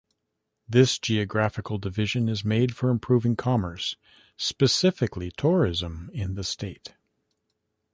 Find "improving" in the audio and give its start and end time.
2.89-3.35